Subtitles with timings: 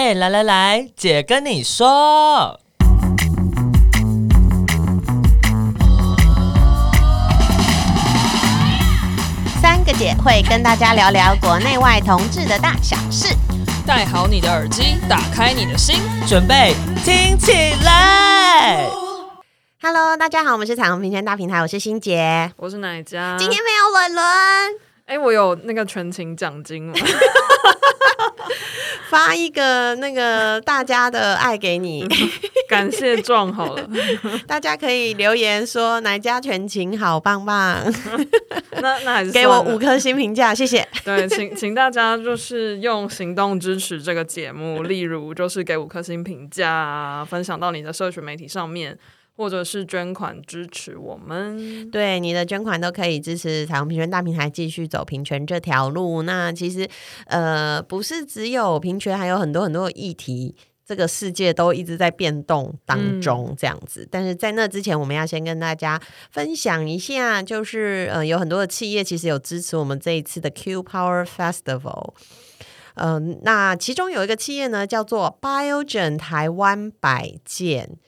[0.00, 2.60] 哎，来来来，姐跟你说，
[9.60, 13.34] 三个姐会跟大家聊聊国内外同志的大小事。
[13.84, 15.96] 戴好你的耳机，打开你的心，
[16.28, 18.88] 准备听起来。
[19.82, 23.34] Hello，大家好，我们是彩虹平权大平台，我是欣姐，我是奶家。
[23.36, 24.24] 今天没有伦伦，
[25.06, 26.94] 哎、欸，我有那个全勤奖金
[29.08, 32.06] 发一个那个大家的爱给你，
[32.68, 33.88] 感谢状好了，
[34.46, 37.82] 大家可以留言说哪家全勤好棒棒，
[38.80, 40.86] 那那还是给我五颗星评价，谢谢。
[41.04, 48.98] 对，请请大家就是用行动支持这个节目，例如就是给五颗星评价，分享到你的社群媒体上面。
[49.38, 56.22] 或者是捐款支持我们，对，你的捐款都可以支持彩虹平权大平台继续走平权这条路。
[56.22, 56.88] 那其实
[57.26, 64.02] 呃，不是只有平权，还有很多很多的议题，这个世界都一直在变动当中，这样子。
[64.02, 66.00] 嗯、但是在那之前，我们要先跟大家
[66.32, 72.14] 分享一下，就是呃，有很多的企业其实有支持我们这一次的 Q Power Festival。
[72.94, 77.98] 嗯、呃，那其中有一个企业呢，叫做 Biogen 台湾百健。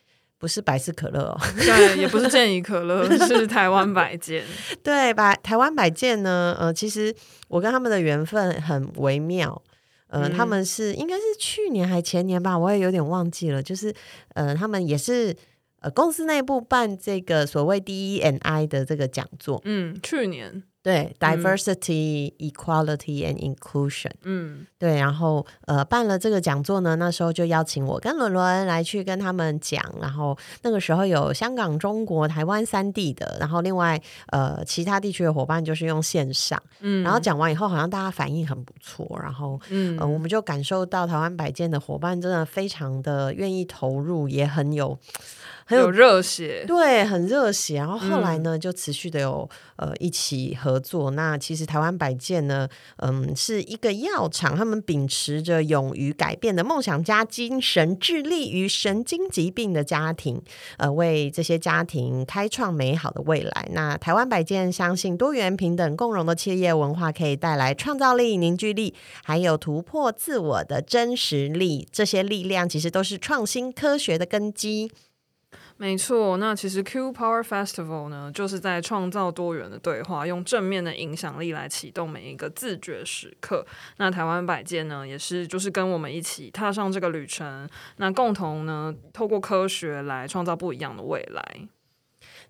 [0.41, 4.43] 不是百事可乐哦，对，也不是健怡可乐， 是台湾百健。
[4.83, 7.15] 对，百台湾百健呢，呃，其实
[7.49, 9.61] 我跟他们的缘分很微妙，
[10.07, 13.95] 呃，嗯、他们是应该是去年还前年吧，我也有点忘记了，就是
[14.33, 15.37] 呃，他们也是
[15.81, 20.63] 呃公司内部办这个所谓 DE&I 的这个讲座，嗯，去年。
[20.83, 44.99] 对，diversity、嗯、equality and inclusion，嗯，对，然后呃办了这个讲座呢，那时候就邀请我跟伦伦来去跟他们讲，然后那个时候有香港、中国、台湾三地的，然后另外呃其他地区的伙伴就是用线上，嗯，然后讲完以后好像大家反应很不错，然后嗯、呃，我们就感受到台湾百件的伙伴真的非常的愿意投入，也很有。
[45.71, 47.77] 很有热血，对，很热血。
[47.77, 51.13] 然后后来呢，嗯、就持续的有呃一起合作。
[51.13, 60.43] 那其实台湾百健呢，嗯，是一个药厂，他们秉持着勇于改变的梦想家精神，致力于神经疾病的家庭，
[60.79, 63.69] 呃，为这些家庭开创美好的未来。
[63.71, 68.93] 那台湾百健相信多元、平等、共荣的企业文化可以带来创造力、凝聚力，
[69.23, 71.87] 还有突破自我的真实力。
[71.93, 74.91] 这些力量其实都是创新科学的根基。
[75.81, 83.65] 没错，那其实 Q Power Festival 呢，就是在创造多元的对话，用正面的影响力来启动每一个自觉时刻。
[83.97, 91.67] 那台湾百件呢，也是就是跟我们一起踏上这个旅程，那共同呢，透过科学来创造不一样的未来。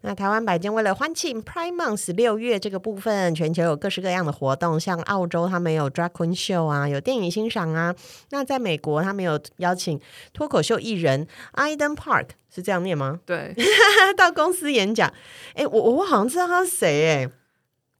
[0.03, 7.95] 那台湾百健为了欢庆 Prime Month 六月这个部分，全球有各式各样的活动，像澳洲他们有 Drag Queen Show 啊，有电影欣赏啊。
[8.31, 10.01] 那在美国，他们有邀请
[10.33, 13.21] 脱口秀艺人 Iden Park，是这样念吗？
[13.27, 13.55] 对，
[14.17, 15.13] 到公司演讲。
[15.55, 17.31] 哎，我我好像知道他是谁哎。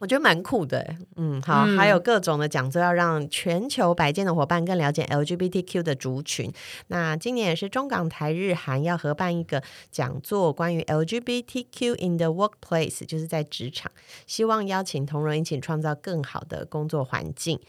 [0.01, 6.51] 我觉得蛮酷的，嗯，好，嗯、还有各种的讲座，要让全球百健的伙伴更了解 LGBTQ 的族群。
[6.87, 13.93] 那今年也是中港台日韩要合办一个讲座，关于 LGBTQ in the workplace，就是在职场，
[14.27, 17.61] 希望邀请同仁一起创造更好的工作环境。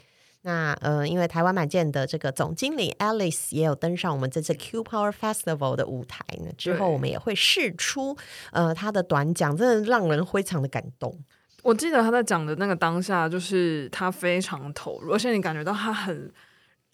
[0.44, 8.18] 那呃，因为台湾百健的这个总经理 Alice 也有登上我们这次 Q Power Festival 的舞台呢，之后我们也会试出
[8.53, 11.20] 呃他的短讲，真的让人非常的感动。
[11.61, 16.31] 我记得他在讲的那个当下，就是他非常投入，而且你感觉到他很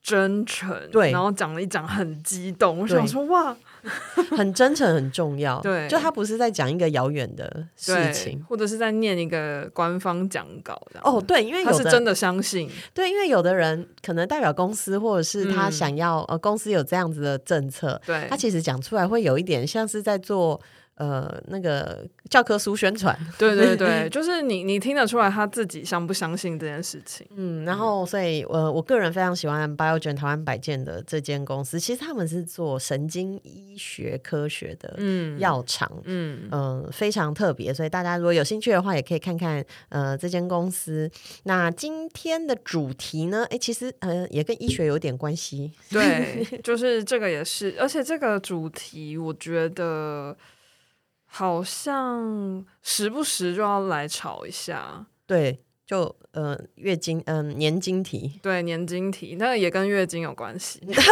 [0.02, 2.80] 真诚，对，然后讲了一讲很激动。
[2.80, 3.56] 我想说，哇，
[4.32, 11.00] 很真诚很重要， 对，就他不是在讲一个遥远的事情，或者是在念一个官方讲稿的。
[11.04, 20.62] 哦，对，因为他是真的相信，对，因为有的人可能代表公司，或者是他想要、嗯、呃公司有这样子的政策，对，他其实讲出来会有一点像是在做。
[20.98, 27.28] 呃，那个教科书宣传，对 对对， 就是你你听得出来他自己相不相信这件事情。
[27.36, 34.98] 嗯，然后所以，呃，我个人非常喜欢 Biogen 台湾百健的这间公司，其实他们是做神经医学科学的
[35.38, 41.08] 药厂，嗯嗯、呃，非常特别，所以大家如果有兴趣的话，也可以看看呃这间公司。
[41.44, 50.36] 那今天的主题呢，哎，其实呃也跟医学有点关系，对， 就是这个也是，而且这个主题我觉得。
[51.38, 61.04] 好像时不时就要来吵一下，对，就呃月经，嗯、呃、年经题，对年经题，那个也跟月经有关系， 真的。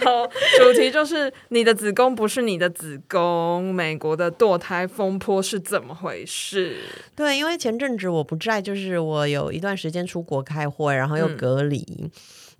[0.06, 0.26] 好，
[0.58, 6.78] 主题就是你的子宫不是你的子宫，美国的堕胎风波是怎么回事？
[7.14, 11.84] 对，因为前阵子我不在，就是我有一段时间出国开会，然后又隔离。
[11.98, 12.10] 嗯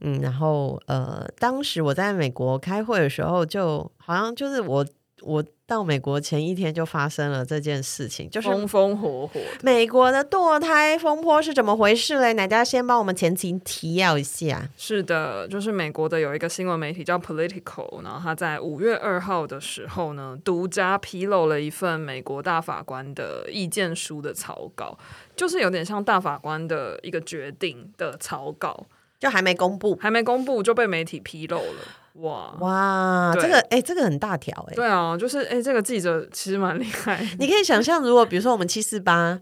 [0.00, 4.86] 嗯，然后呃，当时我在美国开会的时候，就好像就是我
[5.22, 9.40] 我到美国前一天就发生了这件事情，就是风风火火。
[9.62, 12.34] 美国的堕胎风波是怎么回事嘞？
[12.34, 14.68] 大家先帮我们前情提要一下。
[14.76, 24.98] 是的，就是美国的有一个新闻媒体叫 Political，然后他在五月二号的时候呢，独家披露了一份美国大法官的意见书的草稿，
[25.36, 28.86] 就是有点像大法官的一个决定的草稿。
[29.20, 31.82] 就还没公布，还没公布就被媒体披露了，
[32.20, 32.54] 哇。
[32.60, 39.38] 哇，这个哎、欸，这个很大条哎、欸，对啊，就是哎、欸，这个记者其实蛮厉害，你可以想象，如果比如说我们七四八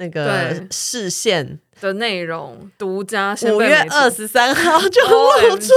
[0.00, 1.60] 那个视线。
[1.80, 5.72] 的内容独家，五月二十三号 就露出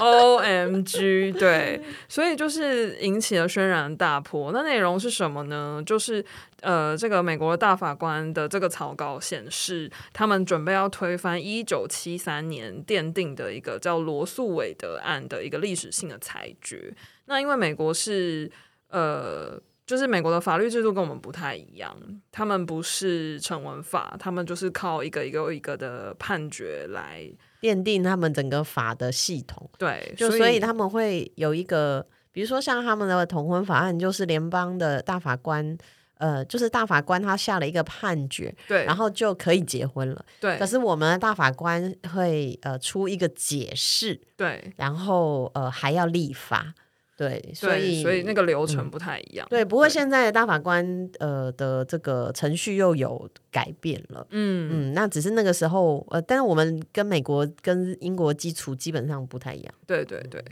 [0.00, 4.50] ，O M G，对，所以就是引起了轩然大波。
[4.50, 5.80] 那内容是什么呢？
[5.86, 6.24] 就是
[6.62, 16.92] 呃，这个美国的大法官的这个草稿显示，他们准备要推翻一九七三年奠定的一个叫罗素韦德案的一个历史性的裁决。
[17.26, 18.50] 那因为美国是
[18.90, 19.62] 呃。
[19.86, 21.96] 就是美国的法律制度跟我们不太一样，
[22.32, 27.22] 他们不是成文法，他们就是靠一个一个一个的判决来
[27.60, 29.70] 奠定他们整个法的系统。
[29.78, 35.78] 对，就所以他们会有一个，比如说像他们的同婚法案，就是联邦的大法官，
[36.18, 40.24] 呃，就是大法官他下了一个判决，对，然后就可以结婚了。
[40.40, 46.74] 对，可是我们的大法官会呃出一个解释，对，然后呃还要立法。
[47.16, 49.46] 对，所以所以那个流程不太一样。
[49.48, 54.26] 嗯、对，不过现在的大法官呃的这个程序又有改变了。
[54.30, 59.74] 嗯嗯，那只是那个时候呃，但是我们跟美国跟英国基础基本上不太一样。
[59.86, 60.44] 对对对，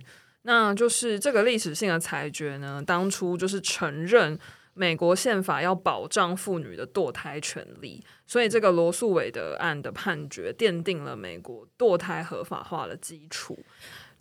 [0.43, 4.39] 那就是这个历史性的裁决呢，当初就是承认
[4.73, 13.59] 美国宪法要保障妇女的堕胎权利，所以这个罗素韦德案的判决奠定了美国堕胎合法化的基础。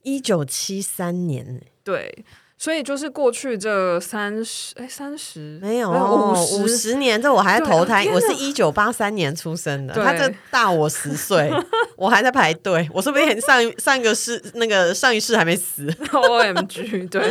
[0.03, 2.23] 一九七三年，对，
[2.57, 5.59] 所以就是过去这三十，哎，三十？
[5.61, 6.95] 没有五十？
[6.95, 11.51] 年，这我还在投胎，我是一九八三年出生的，他这大我十岁，
[11.97, 17.21] 我还在排队，我说不定上上一个世那个上一世还没死， OMG，对，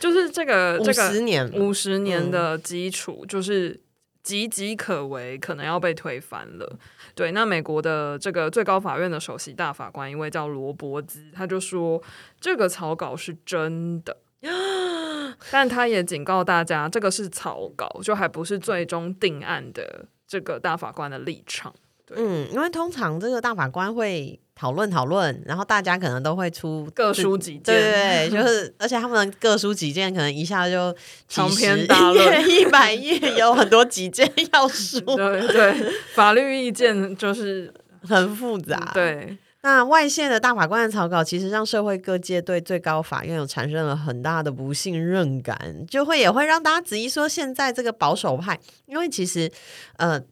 [0.00, 1.50] 就是这个五十年。
[1.52, 3.78] 五十年的基础，就是
[4.26, 6.78] 岌岌可危，可能要被推翻了。
[7.14, 12.02] 对，那美国的这个最高法院的首席大法官，一位叫罗伯兹，他就说
[12.40, 14.16] 这个草稿是真的，
[15.52, 21.72] 但他也警告大家，这个是草稿，就还不是最终定案的这个大法官的立场。
[22.06, 24.38] 对，嗯，因为通常这个大法官会。
[24.58, 30.96] 讨论讨论，然后大家可能都会出各抒己见，对对对， 就是而且他们各抒己见，可能一下就
[31.28, 37.70] 长篇大论一百页，有很多己见要 说，对对，法律意见就是
[38.00, 39.36] 很复杂，对。
[39.66, 49.50] 那外泄的大法官的草稿，其实让社会各界对最高法院有产生了很大的不信任感，就会也会让大家质疑说，现在这个保守派，因为其实
[49.96, 50.22] 呃，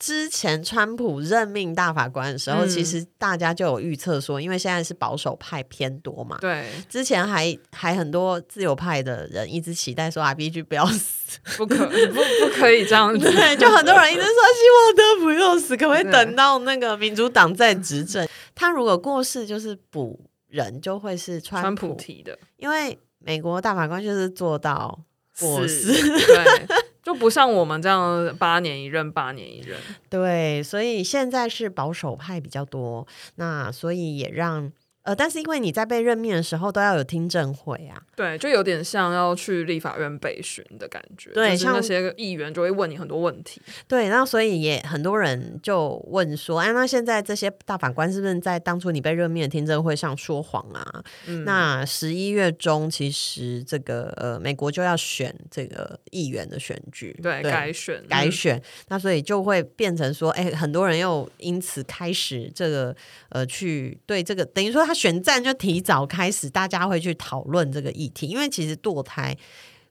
[0.00, 18.26] 之前川普任命大法官的时候，嗯、其实大家就有预测说，因为现在是保守派偏多嘛，对，之前还还很多自由派的人一直期待说 RBG 不要死，不可不不可以这样子， 对，就很多人一直说 希望他不要死，可不可以等到那个民主党在执政？
[18.54, 24.98] 他如果过世，就是补人就会是川普，提的，因为美国大法官就是做到
[25.38, 26.66] 过世，对，
[27.02, 29.78] 就不像我们这样八年一任，八年一任，
[30.08, 33.06] 对，所以现在是保守派比较多，
[33.36, 34.72] 那所以也让。
[35.02, 51.04] 呃，但是因为你在被任命的时候都要有听证会啊，对，就有点像要去立法院备询的感觉，对，像那些议员就会问你很多问题，对，那所以也很多人就问说，哎，那现在这些大法官是不是在当初你被任命的听证会上说谎啊？
[51.26, 62.94] 嗯、那十一月中其实这个呃，美国就要选这个议员的选举，对，对改选改选，嗯、那所以就会变成说，哎，很多人又因此开始这个
[63.30, 65.02] 呃，去对这个等于说他。
[65.02, 69.36] 选战就提早开始，大家会去讨论这个议题，因为其实堕胎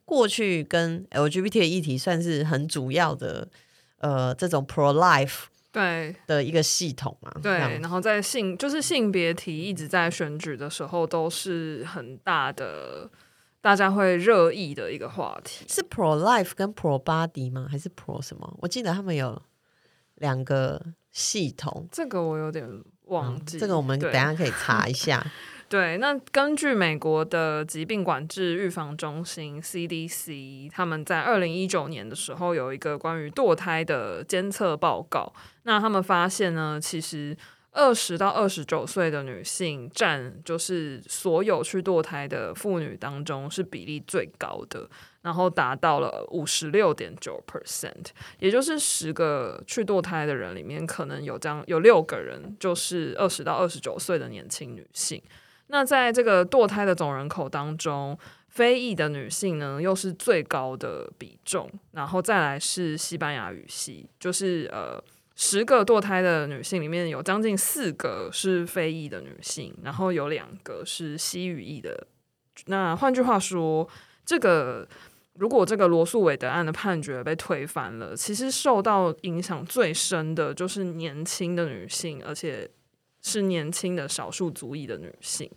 [0.05, 3.50] 过去跟 LGBT 的议题算是很主要的，
[3.98, 7.29] 呃，这种 pro life 对的一个系统嘛。
[7.41, 13.10] 对，然后在性就是性别题一直在选举的时候都是很大的，
[13.60, 15.65] 大家会热议的一个话题。
[15.67, 17.67] 是 pro life 跟 pro body 吗？
[17.70, 18.58] 还是 pro 什么？
[18.62, 19.41] 我记得他们有
[20.15, 20.81] 两个
[21.12, 22.84] 系统，这个我有点。
[23.05, 25.25] 忘记、嗯、这个，我们等下可以查一下。
[25.70, 35.31] 对，那根据美国的疾病管制预防中心 CDC，他们在二零一九年的时候有一个关于堕胎的监测报告。
[35.63, 37.38] 那他们发现呢，其实
[37.72, 44.89] 二十到二十九岁的女性占就是所有去堕胎的妇女当中是比例最高的，
[45.22, 48.08] 然后达到了五十六点九 percent，
[48.40, 55.22] 也就是十个去堕胎的人里面，可能有这样有六个人就是二十到二十九岁的年轻女性。
[55.68, 58.18] 那在这个堕胎的总人口当中，
[58.50, 65.04] 非裔的女性呢又是最高的比重，然后再来是西班牙语系，就是呃。
[65.34, 72.06] 十个堕胎的女性里面有将近四个是非裔的女性，然后有两个是西语裔的。
[72.68, 73.88] 那换句话说，
[74.24, 74.88] 这个
[75.35, 82.69] 如果这个罗诉韦德案的判决被推翻了，其实受到影响最深的就是年轻的女性，而且
[83.21, 85.50] 是年轻的少数族裔的女性。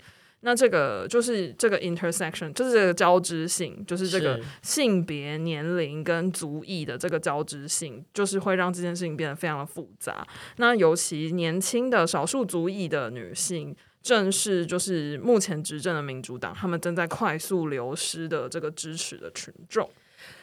[0.47, 10.27] 那这个就是这个 intersection，就是这个交织性，就是这个性别、年龄跟族裔的这个交织性，就是会让这件事情变得非常的复杂。
[10.59, 13.75] 那尤其年轻的少数族裔的女性，
[14.05, 19.91] 正是就是目前执政的民主党，他们正在快速流失的这个支持的群众。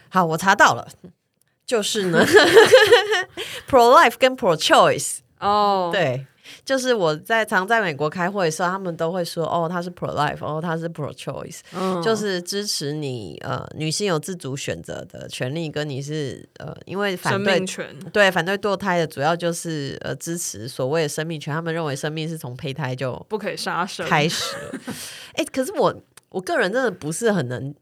[0.09, 0.85] 好，我查到了，
[1.65, 2.25] 就是呢，
[3.69, 6.25] pro life 跟 pro choice 哦，对。
[6.63, 17.59] 就是我在常在美国开会的时候，他们都会说哦，他是 pro life，哦，他是 pro choice，嗯，就是支持你呃女性有自主选择的权利，跟你是呃因为反对
[18.11, 24.79] 对反对堕胎的主要就是呃支持所谓的生命权，他们认为生命是从胚胎就不可以杀生开始了。
[25.33, 25.95] 哎、欸，可是我
[26.29, 27.73] 我个人真的不是很能。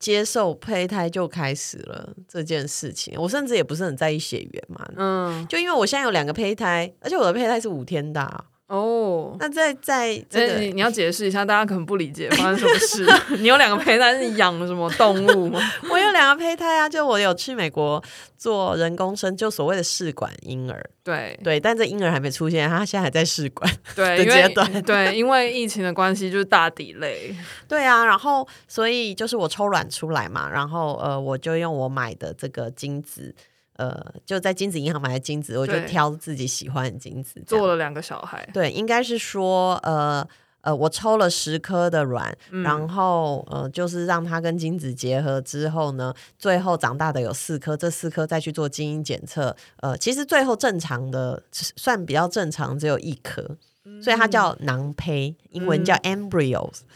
[0.00, 4.84] 接受胚胎就开始了这件事情，我甚至也不是很在意血缘嘛。
[4.96, 8.46] 嗯，就因为我现在有两个胚胎，而且我的胚胎是五天大。
[8.70, 13.04] 哦，那在在这个你你要解释一下，大家可能不理解发生什么事。
[13.42, 15.60] 你有两个胚胎，是你养了什么动物吗？
[15.90, 18.00] 我有两个胚胎啊，就我有去美国
[18.38, 20.88] 做人工生，就所谓的试管婴儿。
[21.02, 24.82] 对对，但这婴儿还没出现，他现在还在试管对的阶段。
[24.84, 27.34] 对，因为疫情的关系，就是大 delay。
[27.66, 33.34] 对啊，然后所以就是我抽卵出来嘛，然后呃，我就用我买的这个精子。
[33.80, 38.46] 呃，就在精子银行买的精子，我就挑自己喜欢的精子，做了两个小孩。
[38.52, 40.26] 对，应该是说，呃
[40.60, 53.56] 呃，我抽了十颗的卵，嗯、然后呃，就是让它跟精子结合之后呢，最后长大的有四颗，这四颗再去做基因检测，呃，其实最后正常的算比较正常，只有一颗，
[53.86, 56.80] 嗯、所以它叫囊胚，英文叫 embryos。
[56.82, 56.86] 嗯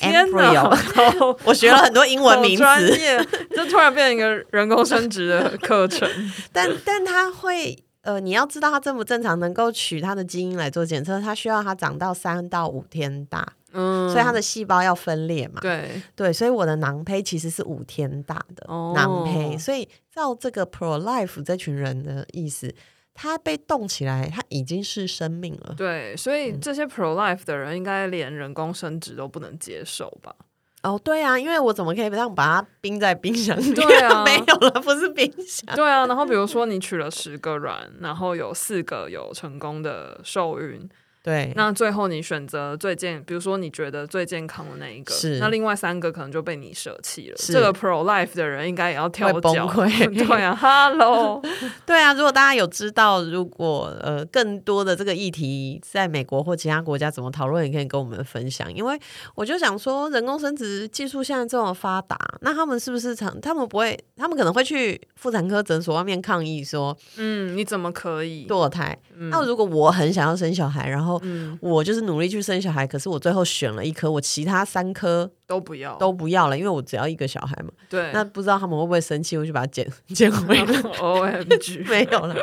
[0.00, 6.08] Embryo，我学了很多英文名词，就突然变成一个人工生殖的课程。
[6.52, 22.74] 但但它会呃，你要知道它正不正常，能够取它的基因来做检测，它需要它长到三到五天大，嗯，所以它的细胞要分裂嘛，对对，所以我的囊胚其实是五天大的囊胚，哦，所以照这个 pro life 这群人的意思。
[23.14, 25.74] 它被冻起来，它已经是生命了。
[25.76, 30.34] 对，所以这些 pro life 的人应该连人工生殖都不能接受吧？
[30.82, 33.70] 哦，对啊，因为我怎么可以这样把它冰在冰箱里？
[33.74, 35.76] 对啊，没有了，不是冰箱。
[35.76, 40.88] 对啊，然后比如说你取了十个卵，然后有四个有成功的受孕。
[41.22, 47.36] 对，那最后你选择最健，比如说你觉得最健康的那一个，是那另外三个可能就被你舍弃了。
[47.36, 50.26] 这个 pro life 的人应该也要跳脚，崩溃。
[50.26, 51.40] 对啊，Hello，
[51.86, 58.72] 对啊，如果大家有知道，如果呃更多的这个议题在美国或其他国家怎么讨论，也可以跟我们分享。
[58.74, 58.98] 因为
[59.34, 63.40] 我就想说，人工生殖技术现在这么发达，那他们是不是常？
[63.40, 68.98] 他们不会，他们可能会去妇产科诊所外面抗议说，嗯，你怎么可以堕胎？
[69.16, 77.70] 嗯、那如果我很想要生小孩，然后嗯，我就是努力去生小孩，可是我最后选了一颗，我其他三颗都不要，都不要了，因为我只要一个小孩嘛。
[77.88, 80.64] 对，那不知道他们会不会生气，我就把它捡 捡回来。
[80.98, 82.34] OMG， 没有了。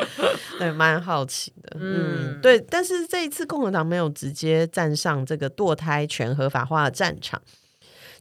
[0.58, 1.76] 对，蛮好奇的。
[1.80, 2.60] 嗯，嗯，对。
[2.68, 7.40] 但是这一次共和党没有直接站上这个堕胎权合法化的战场。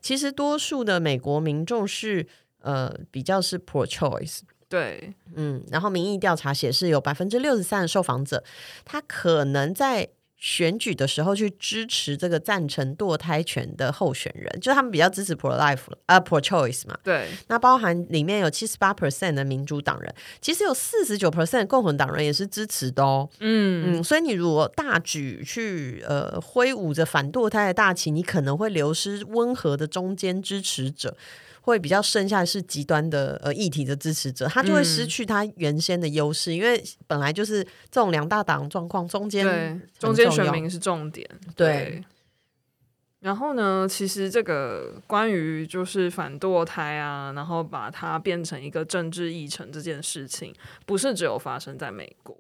[0.02, 2.26] 其实多数的美国民众是
[2.62, 4.40] 呃比较是 pro choice。
[4.70, 8.44] 对，嗯，然后民意调查显示，有百分之六十三的受访者，
[8.86, 10.08] 他可能在
[10.40, 16.98] 选举的时候去支持这个赞成堕胎权的候选人，就他们比较支持 pro life 啊 pro choice 嘛。
[17.04, 23.30] 对，那包含里面有七十八 percent 的民主党人，其实有四十九 percent 共和党人也是支持的哦。
[23.40, 31.18] 嗯嗯，所以你如果大举去呃挥舞着反堕胎的大旗，你可能会流失温和的中间支持者。
[31.70, 41.30] 会比较剩下的是极端的呃议题的支持者，他就会失去他原先的优势，嗯、因为本来就是这种两大党状况，中间中间选民是重点。
[41.56, 42.04] 对，对
[43.22, 50.54] 然后呢，其实这个关于就是反堕胎啊，然后把它变成一个政治议程这件事情，
[50.86, 52.36] 不是只有发生在美国。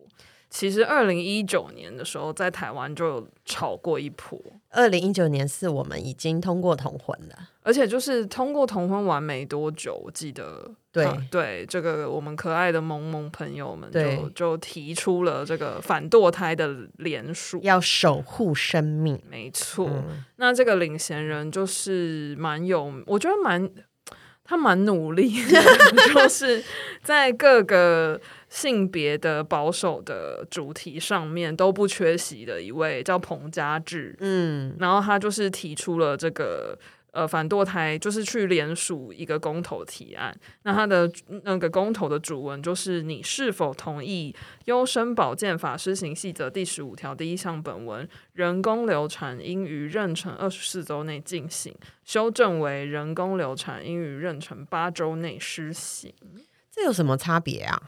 [0.49, 4.41] 其实二零一九年的时候，在台湾就有炒过一波。
[4.71, 19.21] 二零一九年是我们已经通过同婚了，而且就是通过同婚完没多久，我记得对、啊、对，这个我们可爱的萌萌朋友们就就提出了这个反堕胎的联署，要守护生命。
[19.29, 23.69] 没错，嗯、那这个领衔人就是蛮有，我觉得蛮
[24.43, 25.61] 他蛮努力的，
[26.11, 26.63] 就是
[27.03, 28.19] 在各个。
[28.49, 36.77] 性别的保守的主题上面都不缺席的一位叫彭家志，嗯，然后他就是提出了这个
[37.11, 40.35] 呃反堕胎，就是去联署一个公投提案。
[40.63, 41.11] 那他的
[41.43, 56.11] 那个公投的主文就是：你是否同意《优生保健法施行细则》第十五条第一项本文，人工流产应于妊娠二十四周内进行，修正为人工流产应于妊娠八周内施行。
[56.71, 57.79] 这有什么差别啊？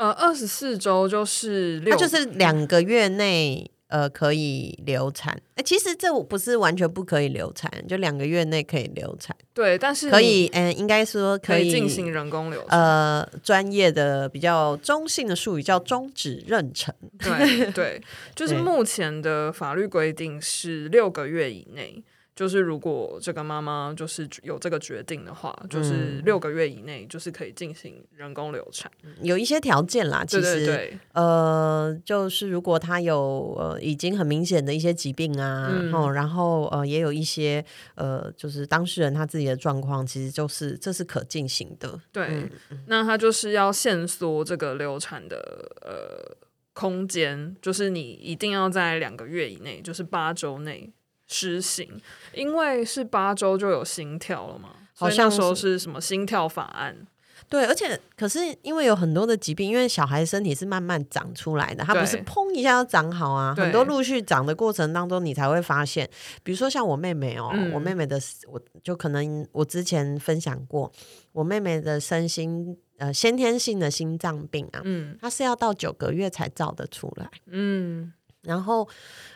[0.00, 5.38] 呃，二十四周就是六，它就是两个月内呃可以流产。
[5.56, 9.36] 哎，其实这不是完全不可以流产，就两个月内可以流产。
[9.52, 12.80] 对，但是可以，嗯，应该说可以进行人工流产。
[12.80, 16.88] 呃，专业的比较中性的术语叫终止妊娠。
[17.18, 18.02] 对对，
[18.34, 22.02] 就是目前的法律规定是六个月以内。
[22.40, 30.24] 就是如果这个妈妈就是有这个决定的话，就是六个月以内就是可以进行人工流产，有一些条件啦。
[30.24, 37.62] 其实，对对对呃，就是如果她有呃已经很明显的一些疾病啊，嗯、哦，然后呃也有一些
[37.94, 42.00] 呃就是当事人他自己的状况，其实就是这是可进行的。
[42.10, 42.26] 对，
[42.70, 45.36] 嗯、那他就是要限缩这个流产的
[45.82, 46.34] 呃
[46.72, 50.90] 空间，就是你一定要在两个月以内，就是八周内。
[51.30, 51.88] 施行，
[52.34, 57.06] 因为是八周就有心跳了嘛，好像说是什么心跳法案。
[57.48, 66.08] 对，而且可是因为有很多的疾病，因为小孩身体是慢慢长出来的，它不是砰一下就长好啊，很多陆续长的过程当中，你才会发现。
[66.42, 70.90] 比如说像我妹妹哦，嗯、我妹妹的，我就可能我之前分享过，
[71.32, 78.12] 我妹妹的身心呃先天性的心脏病啊，嗯，她是要到九个月才照得出来，嗯，
[78.42, 78.88] 然后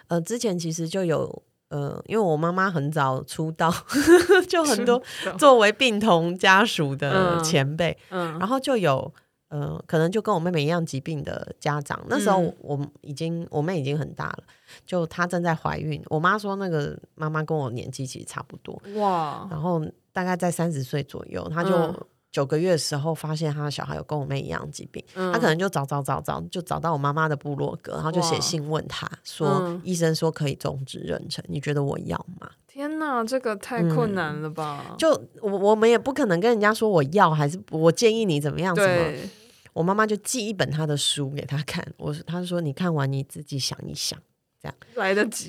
[0.06, 1.42] 呃之前其实就有。
[1.74, 3.68] 呃，因为我妈妈很早出道，
[4.48, 5.02] 就很多
[5.36, 9.12] 作为病童家属的前辈，然后就有
[9.48, 12.00] 呃，可能就跟我妹妹一样疾病的家长。
[12.08, 14.44] 那时候我已经，嗯、我妹已经很大了，
[14.86, 16.00] 就她正在怀孕。
[16.06, 21.74] 我妈说，那个妈妈跟我年纪其实差不多，哇，然后大概在三十岁左右，她就。
[21.76, 34.84] 嗯九个月的时候，发现他的小孩有跟我妹一样疾病，嗯、他可能就找找找找，就找到我妈妈的部落格，然后就写信问他说：“嗯、医生说可以终止妊娠，你觉得我要吗？”天哪，这个太困难了吧！
[34.90, 38.74] 嗯、就我我们也不可能跟人家说我要，还是我建议你怎么样？
[38.74, 39.28] 对，
[39.72, 44.18] 我妈妈就寄一本他的书给他看，我他说你看完你自己想一想。
[44.94, 45.48] 来得及，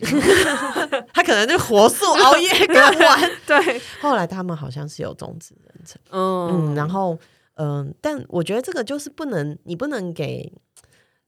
[1.13, 3.31] 他可能就火速熬夜看完。
[3.45, 7.17] 对，后来他们好像是有终止妊娠，嗯，嗯，然后
[7.55, 10.51] 嗯、呃，但我觉得这个就是不能，你不能给，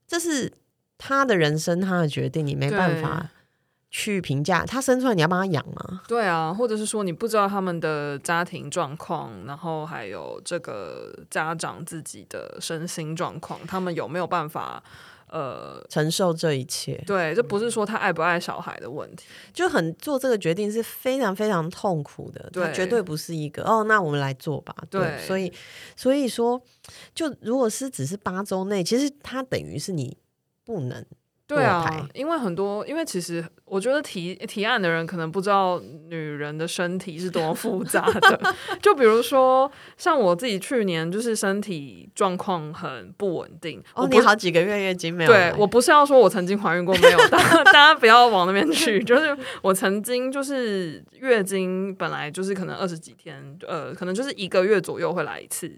[0.08, 0.52] 这是
[0.98, 3.30] 他的人生，他的决定，你没办法
[3.92, 4.66] 去评价。
[4.66, 6.02] 他生出来，你要帮他养吗？
[6.08, 14.84] 对啊，或者是说你不知道他们的家庭状况，然后还有这个家长自己的身心状况，他们有没有办法？
[15.30, 25.52] 呃，承受这一切，对，这不是说他爱不爱小孩的问题，就很做这个决定是非常非常痛苦的，对，绝对不是一个哦，那我们来做吧，对，对，所以
[25.96, 26.62] 所以说，
[27.14, 30.18] 就如果是只是八周内，其实他等于是你
[30.64, 31.06] 不能。
[31.48, 38.54] 对啊，因为很多，因为其实我觉得提提案的人可能不知道女人的身体是多么复杂的。
[38.84, 43.82] 就比如说，像我自己去年就是身体状况很不稳定。
[43.96, 45.32] 哦，你好几个月月经没有？
[45.32, 49.02] 对，我不是要说我曾经怀孕过没有， 大家大家不要往那边去。
[49.06, 55.72] 就是我曾经就是月经本来就是可能二十几天，呃，可能就是一个月左右会来一次。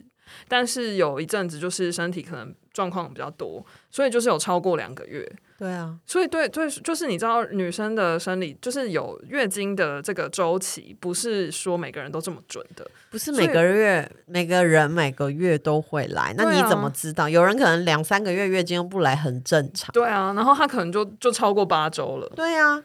[0.47, 5.32] 但是有一阵子就是身体可能状况比较多，所以就是有超过两个月。
[5.60, 16.34] 对啊，所以对对，就是你知道女生的生理就是有月经的这个周期，不是说每个人都这么准的，不是每个月每个人每个月都会来。
[16.38, 17.26] 那你怎么知道？
[17.26, 19.91] 啊、有人可能两三个月月经不来很正常。
[19.91, 22.32] 对啊，然后他可能就就超过八周了。
[22.38, 22.82] 对啊，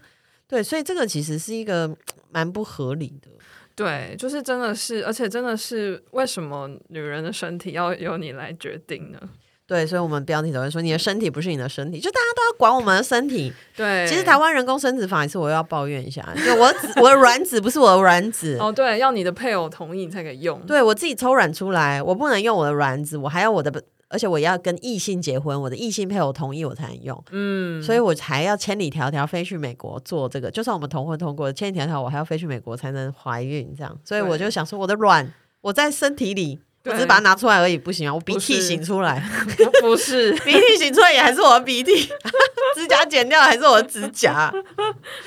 [0.48, 1.96] 对，所以这个其实是一个
[2.32, 3.30] 蛮不合理的。
[3.76, 9.20] 对，就是真的是，而且真的是，为什么女人的身体要由你来决定呢？
[9.66, 13.50] 对，所以，我们标题都会说，你的身体不是你的身体，就大家都要管我们的身体。
[13.74, 20.60] 对，其实台湾人工生殖法也是，我要抱怨一下，就我我的卵子不是我的卵子哦，对，要你的配偶同意你才可以用。
[20.66, 27.24] 对，我自己抽卵出来，我不能用我的卵子，我还要我的而且我要跟异性结婚，我的异性配偶同意我才能用。
[27.30, 30.50] 嗯，所以我还要千里迢迢飞去美国做这个。
[30.50, 33.98] 就算我们同婚通过，千里迢迢我还要飞去美国才能怀孕，这样。
[34.04, 36.60] 所以我就想说，我的卵我在身体里。
[36.84, 38.14] 我只是把它拿出来而已，不行啊！
[38.14, 39.22] 我鼻涕擤出来，
[39.80, 41.92] 不是 鼻涕擤出来也还是我的鼻涕，
[42.76, 44.52] 指甲剪掉还是我的指甲，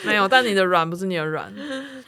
[0.04, 0.28] 没有。
[0.28, 1.52] 但你的软不是你的软，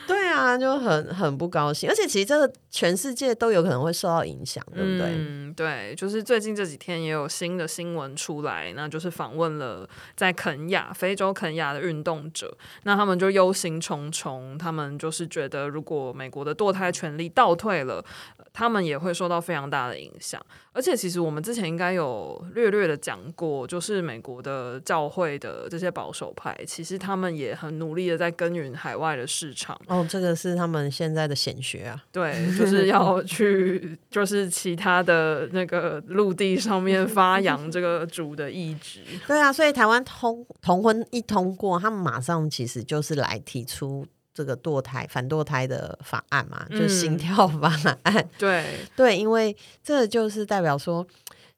[0.06, 1.90] 对啊，就很很不高兴。
[1.90, 5.08] 而且其实这个全世界都有可能会受到影响，对不对？
[5.18, 5.96] 嗯，对。
[5.96, 18.06] 就是最近这几天也有新的新闻出来，那就是访问了在肯亚、非洲肯亚的运动者，那他们就忧心忡忡，他们就是觉得如果美国的堕胎权利倒退了。
[18.52, 29.80] 他们也会受到非常大的影响，而且其实我们之前应该有略略的讲过，就是美国的教会的这些保守派，其实他们也很努力的在耕耘海外的市场。
[29.88, 32.04] 哦，这个是他们现在的显学啊。
[32.12, 39.02] 对，就是要去，就是其他的那个陆地上面发扬这个主的意志。
[39.28, 44.06] 对啊，所以台湾通同婚一通过，他们马上其实就是来提出。
[44.34, 48.30] 这个堕胎反堕胎的法案嘛，嗯、就是心跳法案。
[48.38, 48.66] 对
[48.96, 51.06] 对，因为这就是代表说，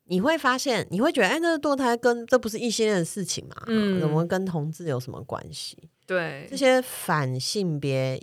[0.06, 3.56] 你会发现，你会觉得，哎，那个堕胎跟这不是异性恋的事情嘛？
[3.68, 5.78] 嗯，怎么跟同志有什么关系？
[6.08, 8.22] 对，这些反性别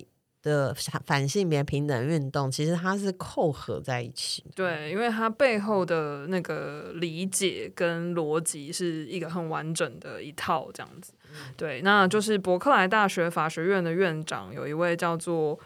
[0.49, 4.43] 的反性别平等运动，其实它是扣合在一起。
[4.57, 11.13] 对，因为它背后的那个理解跟逻辑是一个很完整的一套，这样子。
[11.57, 15.61] 对，那就是伯克莱大学法学院的院长，有一位叫做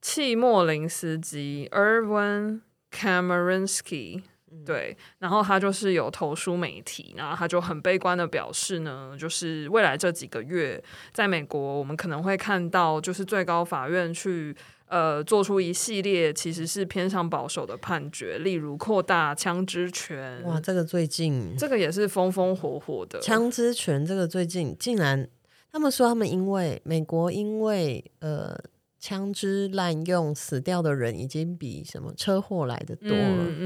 [0.00, 4.22] 契莫林斯基 （Erwin Chemerinsky）。
[4.64, 10.82] 对，然后他就是有投书媒体，然后他就很悲观的表示呢，就是未来这几个月，
[11.12, 14.56] 在美国我们可能会看到，就是最高法院去。
[14.90, 20.42] 呃，做出一系列其实是偏向保守的判决，例如扩大枪支权。
[20.44, 24.02] 哇，这个最近这个也是风风火火的枪支权。
[24.06, 25.28] 这个最近竟然
[25.70, 28.58] 他们说他们因为美国因为呃
[28.98, 33.56] 枪支滥用死掉的人已经比什么车祸来的多了，嗯，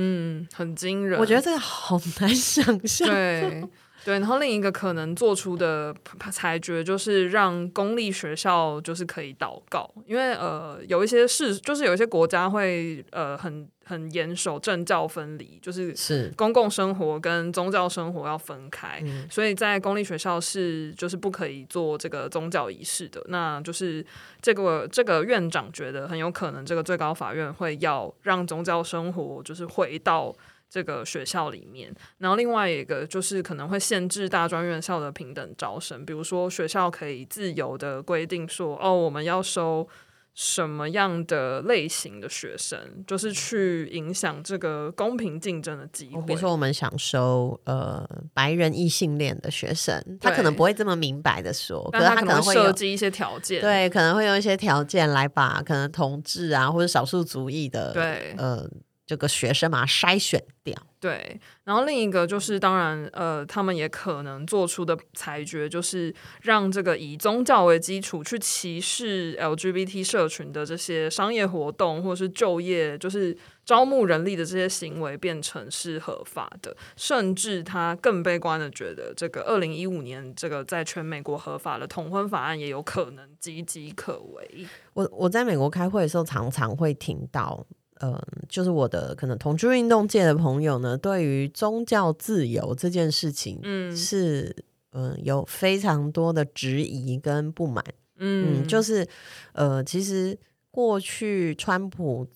[0.42, 1.18] 嗯，很惊人。
[1.18, 3.09] 我觉得这个好难想象。
[3.09, 3.68] 对。
[4.05, 5.95] 对，然后另一个可能做出的
[6.33, 23.23] 裁决就是让公立学校就是可以祷告，因为呃有一些事，就是有一些国家会呃很很严守政教分离，就是是公共生活跟宗教生活要分开，嗯、所以在公立学校是就是不可以做这个宗教仪式的。
[23.29, 24.05] 那就是
[24.41, 30.35] 这个这个院长觉得很有可能这个最高法院会要让宗教生活就是回到。
[30.72, 39.87] 这个学校里面，然后另外一个就是可能会限制大专院校的平等招生，比如说学校可以自由的规定说，哦，我们要收
[40.32, 46.22] 什么样的类型的学生，就是去影响这个公平竞争的机会。
[46.22, 58.66] 比如说，我们想收呃白人异性恋的学生，他可能不会这么明白的说，可是他可能会设计一些条件，对，可能会用一些条件来把可能同志啊或者少数族裔的对呃。
[59.12, 60.75] 这个学生嘛，筛选掉。
[60.98, 76.75] 对，然后另一个就是，当然，呃，他们也可能做出的裁决，就是让这个以宗教为基础去歧视 LGBT 社群的这些商业活动，或者是就业，就是招募人力的这些行为，变成是合法的。
[76.96, 84.66] 甚至他更悲观的觉得，这个二零一五年这个在全美国合法的同婚法案，也有可能岌岌可危。
[84.94, 87.66] 我我在美国开会的时候，常常会听到。
[88.03, 94.55] 嗯、呃，就是我的可能同居运动界的朋友呢，对于宗教自由这件事情，嗯，是
[94.91, 97.85] 嗯、呃、有非常多的质疑跟不满，
[98.17, 99.07] 嗯，嗯，就是
[99.53, 100.37] 呃，其实
[100.71, 102.27] 过去川普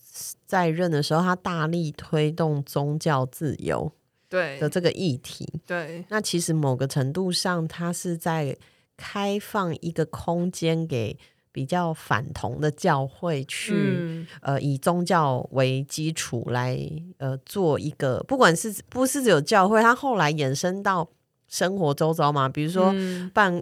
[0.45, 3.91] 在任的时候，他大力推动宗教自由
[4.29, 4.57] 对。
[4.59, 8.57] 的这个议题，对，对，那其实某个程度上，他是在
[8.95, 11.17] 开放一个空间给。
[11.57, 16.77] 比较反同的教会去，嗯、呃，以宗教为基础来，
[17.17, 21.09] 呃，做一个，不管是不是只有教会，他后来衍生到
[21.47, 22.93] 生活周遭嘛，比如说
[23.33, 23.59] 办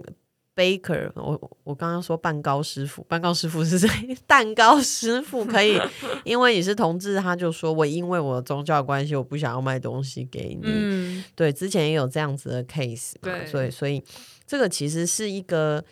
[0.54, 3.88] baker，我我刚刚说蛋糕师傅，蛋糕师傅是谁？
[4.28, 5.80] 蛋糕师傅可以，
[6.22, 10.60] 因为你是同志，他就说我因为我的宗教关系，我不想要卖东西给你。
[10.66, 14.04] 嗯、对，之前也有这样子的 case 嘛，对，所以所以
[14.46, 15.82] 这个其实是一个。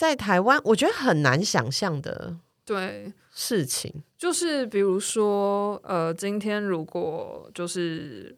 [0.00, 2.34] 在台湾，我觉得很难想象的
[2.64, 8.34] 对事情，就是比如说，呃，今天如果就是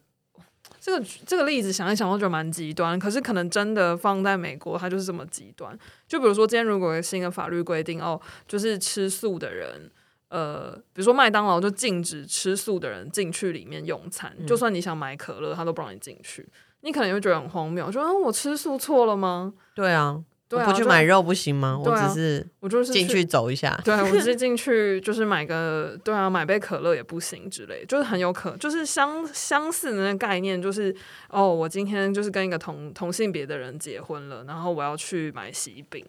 [0.81, 2.99] 这个这个例子想一想，我觉得蛮极端。
[2.99, 5.79] 可是可能真的放在美国，它就是这么极端。
[6.09, 9.89] 就比如说，今天如果有新的法律规定，哦，就是吃素的人，
[10.31, 16.49] 呃，比如说麦当劳就禁止吃素的人进去里面用餐，嗯、就算你想买可乐，他都不让你进去。
[16.81, 19.55] 你可能也会觉得很荒谬，说、嗯、我吃素错了吗？
[19.77, 20.25] 对啊。
[20.53, 21.81] 对啊，不去买肉不行吗？
[21.83, 23.81] 啊、我只是我就是进去走一下。
[23.83, 30.95] 对，我只是进去就是买个对啊，买杯可乐也不行之类，就是很有可就是相相似的那个概念，就是
[31.31, 36.05] 哦，我今天就是跟一个同同性别的人结婚了，然后我要去买喜饼，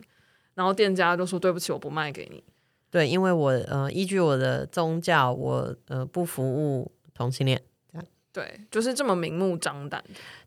[0.56, 2.44] 然后店家就说对不起，我不卖给你。
[2.92, 7.62] 对，因为我呃依据我的宗教，我呃不服务同性恋。
[7.90, 10.04] 这样对，就是这么明目张胆。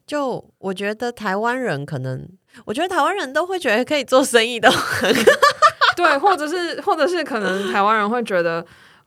[0.06, 2.28] 就我觉得台湾人可能，
[2.64, 4.70] 我觉得台湾人都会觉得可以做生意的，
[5.96, 8.64] 对，或者是或者是可能台湾人会觉得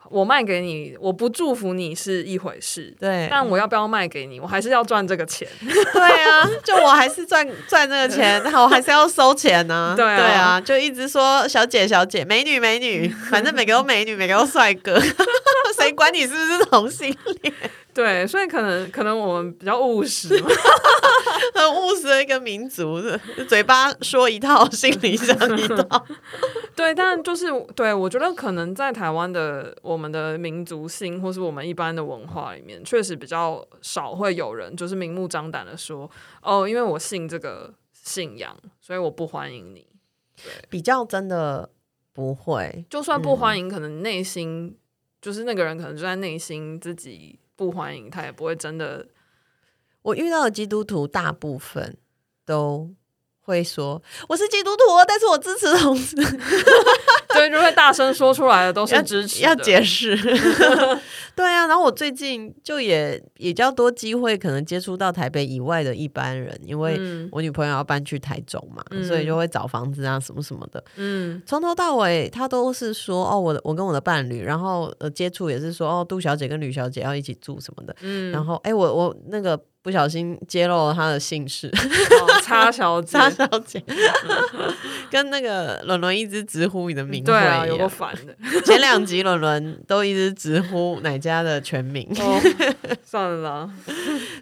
[0.10, 15.00] 我卖给你，我不祝福你是一回事，对，但我要不要卖给你，我还是要赚这个钱， 对啊，就我还是赚赚这个钱，我还是要收钱呢、啊，对啊，对啊，就一直说小姐小姐，美女美女，反正每个都美女，每个都帅哥，
[15.80, 17.54] 谁管你是不是同性恋？
[18.00, 20.30] 对，所以可能可能我们比较务实，
[21.54, 22.98] 很务实的一个民族，
[23.50, 26.06] 嘴巴说一套，心里想一套。
[26.78, 36.10] 对，但就是对我觉得可能在台湾的我们的民族性，或是我们一般的文化里面，确实比较少会有人就是明目张胆的说
[36.42, 39.86] 哦，因为我信这个信仰，所以我不欢迎你。
[40.38, 41.70] 对，比较真的
[42.14, 44.78] 不会，就算不欢迎，嗯、可能内心
[45.22, 47.38] 就是那个人可能就在内心自己。
[47.60, 49.06] 不欢迎他，也不会真的。
[50.02, 51.98] 我遇到的基督徒大部分
[52.46, 52.96] 都
[53.50, 56.16] 会说：“我是基督徒，但是我支持同志。
[57.34, 60.16] ”对，就会大声说出来的都是支持，要，要解释。
[61.36, 67.00] 对啊，然后我最近就也比较多机会，可能接触到台北以外的一般人，因为
[67.32, 70.84] 我女朋友要搬去台中嘛，嗯、所以就会找房子啊什么什么的。
[70.96, 77.96] 嗯，从头到尾他都是说哦，我的我跟我的伴侣，然后呃接触也是说哦，杜小姐跟吕小姐要一起住什么的。
[78.02, 79.58] 嗯，然后哎，我我那个。
[79.90, 81.68] 不小心揭露了他的姓氏，
[82.44, 83.84] 叉、哦、小姐，叉小姐，
[85.10, 88.62] 跟那个伦伦一直直呼你的名，对啊，有够烦的。
[88.62, 92.40] 前两集伦伦都一直直呼哪家的全名，哦、
[93.04, 93.68] 算了。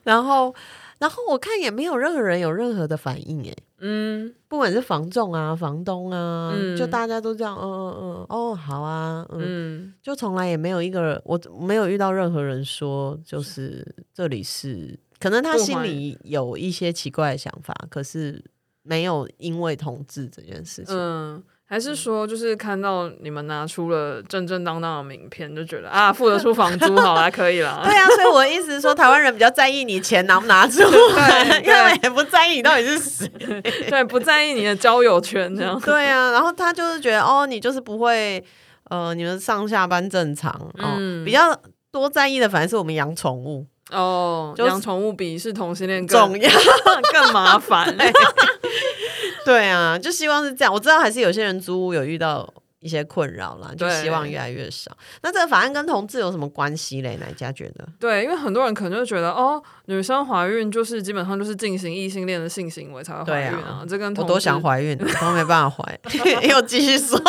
[0.03, 0.53] 然后，
[0.97, 9.93] 然后我看也没有任何人有任何的反应，哎，嗯，不管是房仲啊、房东啊，嗯、就大家都这样，嗯嗯嗯，哦，好啊，嗯，嗯。
[10.03, 14.99] 就从来也没有一个人，我没有遇到任何人说，就是这里是。
[15.19, 18.43] 可能他心里有一些奇怪的想法，可是
[18.83, 20.95] 没有因为同志这件事情。
[20.95, 27.81] 嗯，还是说就是看到你们拿出了正正当当的名片，就觉得啊，付得出房租，好啦，可以了。
[27.83, 30.79] 对啊，所以我的意思是说，台湾人比较在意你钱拿不拿出
[31.17, 33.27] 来，因为也不在意你到底是谁，
[33.89, 35.77] 对，不在意你的交友圈这样。
[35.81, 38.41] 对啊，然后他就是觉得哦，你就是不会
[38.89, 41.53] 呃，你们上下班正常哦，嗯、比较
[41.91, 43.67] 多在意的反而是我们养宠物。
[43.91, 46.49] 哦，养宠物比是同性恋更重要，
[47.13, 47.95] 更麻烦。
[47.97, 48.11] 对，
[49.45, 50.73] 对啊，就希望是这样。
[50.73, 54.91] 我知道还是有些人租屋有遇到一些困扰啦，就希望越来越少。
[55.21, 57.17] 那这个法案跟同志有什么关系嘞？
[57.19, 57.87] 哪家觉得？
[57.99, 63.81] 对，因为很多人可能就觉得，哦，女生怀孕就是基本上就是进行异性恋的性行为才会怀孕啊。
[63.81, 65.99] 啊这跟同我都想怀孕，都没办法怀。
[66.47, 67.19] 又继续说。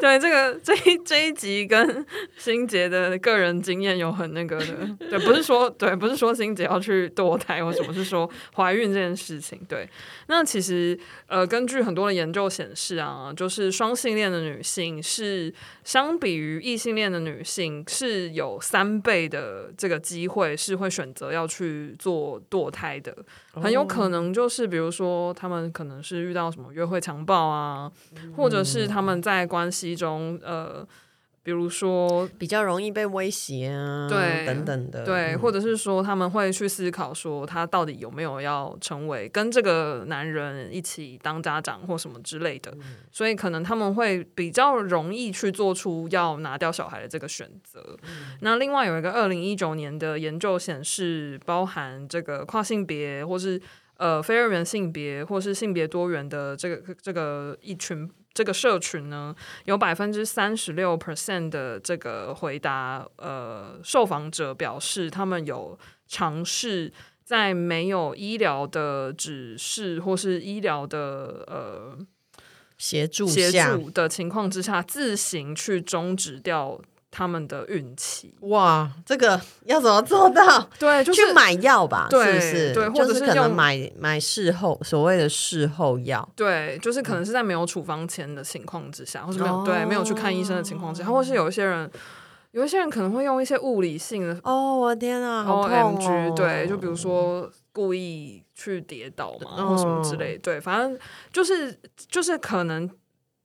[0.00, 2.04] 对，这个 这一这一集跟
[2.36, 4.66] 心杰的个人经验有很那个的，
[5.10, 9.60] 对，不是说对，不是说心杰要去堕胎或什么，是说怀孕这件事情。
[9.68, 9.88] 对，
[10.26, 15.52] 那其实呃，根据很多的研究显示啊，就是双性恋的女性是
[15.84, 23.12] 相比于异性恋的女性是有三倍的这个机会是会选择要去做堕胎的，
[23.54, 27.90] 很有可能就是比如说他们可能是遇到什么约会强暴啊，
[28.36, 30.86] 或者是他们在关系中，呃，
[31.42, 47.96] 比如说比较容易被威胁啊，对，等等的，对，嗯、或者是说他们会去思考说，他到底有没有要成为跟这个男人一起当家长或什么之类的，嗯、所以可能他们会比较容易去做出要拿掉小孩的这个选择。
[48.02, 53.58] 嗯、那另外有一个二零一九年的研究显示，包含这个跨性别或是
[53.96, 58.10] 呃非二元性别或是性别多元的这个这个一群。
[58.38, 66.92] 这个社群呢，有百分之三十六 percent 的这个回答，呃，受访者表示他们有尝试
[67.24, 71.98] 在没有医疗的指示或是医疗的呃
[72.76, 76.80] 协助协助的情况之下，自行去终止掉。
[77.10, 78.34] 他们的孕期。
[78.40, 80.68] 哇，这个要怎么做到？
[80.78, 82.74] 对，就是去买药吧，对是不是？
[82.74, 86.28] 对，或者是可能买买事后所谓的事后药。
[86.36, 91.90] 对，就是可能是在没有处方前的情况之下，或是没有、哦、对没有去看医生的情况之下，或是有一些人。
[92.52, 100.98] 有一些人可能会用一些物理性的哦，我的天啊，好痛哦！OMG，对，就比如说故意去跌倒嘛，嗯、或什么之类，对，反正
[101.30, 102.88] 就是就是可能，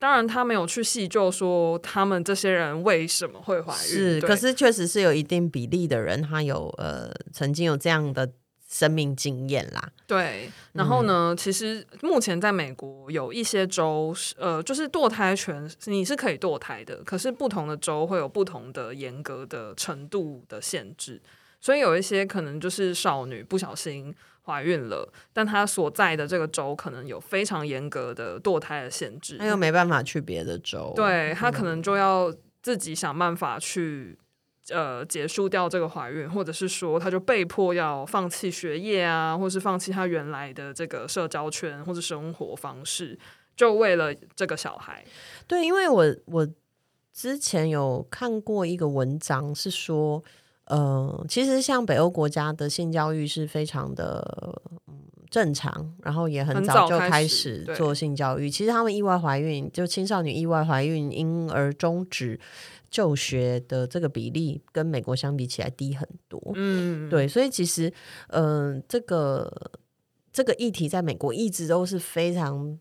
[0.04, 8.30] 当然他没有去细究说他们这些人为什么会怀孕，是，可是确实是有一定比例的人，他有呃曾经有这样的。
[8.66, 21.22] 生命经验啦，对，然后呢，嗯、其实目前在美国有一些州是，呃，就是堕胎权你是可以堕胎的，可是不同的州会有不同的严格的程度的限制，
[21.62, 24.12] 所以有一些可能就是少女不小心
[24.46, 34.18] 怀孕了，但她所在的这个州可能有非常严格的堕胎的限制，她又没办法去别的州，对，她可能就要自己想办法去。
[34.70, 43.20] 呃，结束掉这个怀孕，或者是说，他就被迫要放弃学业啊，或是放弃他原来的这个社交圈或者生活方式，
[43.58, 45.04] 就为了这个小孩。
[45.48, 46.48] 对，因为我我
[47.12, 50.24] 之前有看过一个文章，是说，
[50.66, 54.62] 呃，其实像北欧国家的性教育是非常的
[55.30, 58.50] 正常，然后也很早就开始做性教育。
[58.50, 62.40] 其实他们意外怀孕，就青少年意外怀孕、婴儿终止。
[62.94, 67.92] 就学的这个比例跟美国相比起来低很多，嗯，对，所以其实，
[68.28, 69.72] 嗯、呃，这个
[70.32, 72.78] 这个议题在美国一直都是非常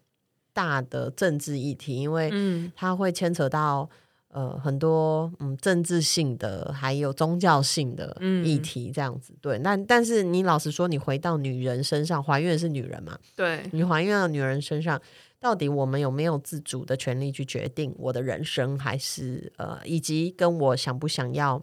[0.52, 2.30] 大的政治议题，因为
[2.76, 3.88] 它会牵扯到
[4.32, 9.58] 呃很多嗯政治性的还有宗教性的议题这样子，对。
[9.60, 13.16] 那但是你老实说，你回到女人身上，怀孕是女人嘛？
[13.36, 15.00] 对，你怀孕到女人身上。
[15.40, 21.60] 到底我们有没有自主的权利去决定我的人生，还是呃，以及跟我想不想要，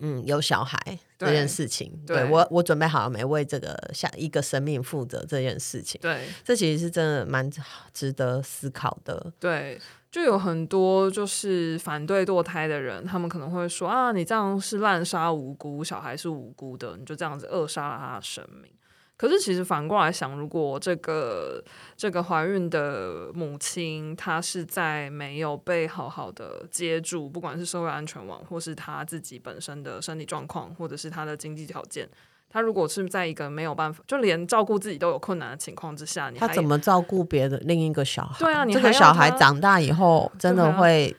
[0.00, 1.92] 嗯，有小孩这件事情？
[2.06, 3.22] 对，对我，我准备好了没？
[3.22, 6.00] 为这个下一个生命负责这件事情？
[6.00, 7.50] 对，这其实是真的蛮
[7.92, 9.30] 值得思考的。
[9.38, 9.78] 对，
[10.14, 18.70] 就有很多就是反对堕胎的人，他们可能会说啊，你这样是滥杀无辜，小孩是无辜的，你就这样子扼杀了他的生命。
[19.16, 21.60] 可是，其实反过来想，如果这个
[21.96, 32.08] 这个怀孕的母亲，她是在没有被好好的接住，不管是社会安全网，或是她自己本身的身体状况，或者是她的经济条件，
[32.54, 38.36] 她如果是在一个没有办法，就连照顾自己都有困难的情况之下，你还她怎么照顾别的另一个小孩？
[38.38, 41.14] 对啊，你这个小孩长大以后真的会。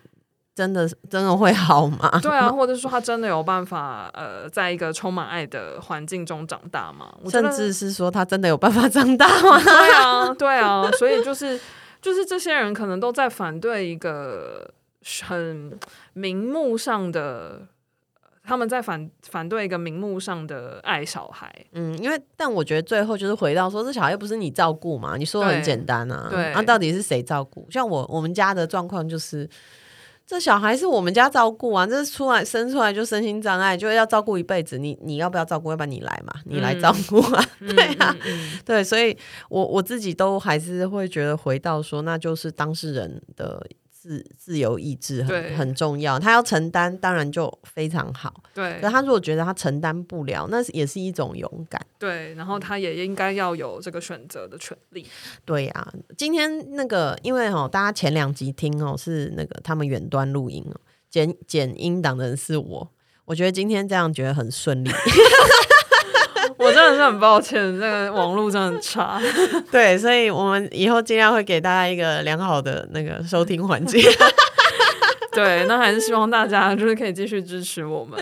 [0.56, 2.10] 真的真的会好吗？
[2.24, 7.14] 对啊，或者说他真的有办法呃，在一个充满爱的环境中长大吗？
[7.30, 9.60] 甚至是说他真的有办法 长大吗？
[9.62, 11.60] 对啊，对啊，所以就是
[12.02, 14.72] 就是这些人可能都在反对一个
[15.26, 15.78] 很
[16.14, 17.64] 明目上的，
[18.46, 21.54] 他们在反反对一个名目上的爱小孩。
[21.74, 25.18] 嗯，因为但我觉得最后就是回到说，这小孩又不是你照顾嘛？
[25.18, 27.68] 你说的很简单啊，对，那、啊、到底是谁照顾？
[27.70, 29.50] 像我我们家的状况就是。
[30.28, 34.76] 这小孩是我们家照顾啊，这出来生出来就身心障碍，就要照顾一辈子。
[34.76, 35.70] 你你要不要照顾？
[35.70, 37.46] 要不然你来嘛，你来照顾 啊。
[37.60, 38.18] 嗯、对啊，
[38.66, 39.16] 对，所以
[39.50, 43.64] 我我自己都还是会觉得回到说，那就是当事人的。
[44.06, 48.32] 自自由意志很很重要，他要承担，当然就非常好。
[48.54, 51.84] 对，可他如果觉得他承担不了，那也是一种勇敢。
[51.98, 55.08] 对，然后他也应该要有这个选择的权利。
[55.44, 62.88] 对呀、啊，今天那个，因为哦，大家前两集听哦，是那个他们远端录音哦，剪剪音档的人是我，
[63.26, 64.92] 我觉得今天这样觉得很顺利。
[66.58, 69.22] 我真的是很抱歉，这个网络真的很差。
[69.72, 74.02] 对，所以我们以后尽量会给大家一个良好的那个收听环境。
[75.34, 78.18] 对，那还是希望大家就是可以继续支持我们。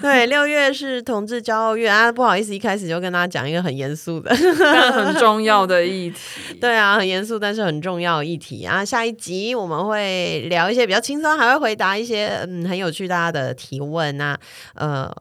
[0.00, 6.54] 对，六月是同志骄傲月啊，不好意思，一开始就跟大家讲一个很严肃的、但很重要的议题。
[6.62, 8.84] 对啊，很严肃，但是很重要的议题啊。
[8.84, 14.38] 下一集我们会聊一些比较轻松，还会回答一些嗯很有趣大家的提问啊，
[14.76, 15.12] 呃。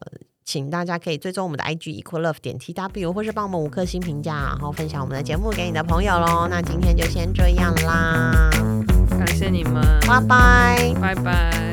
[0.52, 6.46] 请大家可以追踪我们的 IG equal love 点 tw，或是帮我们五颗星评价，然后分享我们的节目给你的朋友喽。
[6.50, 8.50] 那今天就先这样啦，
[9.12, 11.71] 感谢你们，拜拜，拜拜。